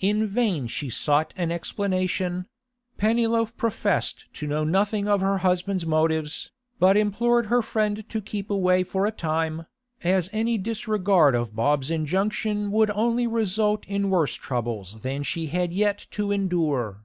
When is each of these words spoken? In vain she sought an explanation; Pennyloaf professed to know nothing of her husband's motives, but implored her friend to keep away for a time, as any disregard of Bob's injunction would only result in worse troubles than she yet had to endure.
In 0.00 0.26
vain 0.26 0.68
she 0.68 0.88
sought 0.88 1.34
an 1.36 1.52
explanation; 1.52 2.46
Pennyloaf 2.96 3.54
professed 3.58 4.24
to 4.32 4.46
know 4.46 4.64
nothing 4.64 5.06
of 5.06 5.20
her 5.20 5.36
husband's 5.36 5.84
motives, 5.84 6.50
but 6.78 6.96
implored 6.96 7.48
her 7.48 7.60
friend 7.60 8.08
to 8.08 8.22
keep 8.22 8.48
away 8.48 8.82
for 8.84 9.04
a 9.04 9.10
time, 9.12 9.66
as 10.02 10.30
any 10.32 10.56
disregard 10.56 11.34
of 11.34 11.54
Bob's 11.54 11.90
injunction 11.90 12.72
would 12.72 12.88
only 12.92 13.26
result 13.26 13.84
in 13.84 14.08
worse 14.08 14.32
troubles 14.32 15.00
than 15.02 15.22
she 15.22 15.44
yet 15.44 15.74
had 15.74 15.98
to 16.12 16.32
endure. 16.32 17.02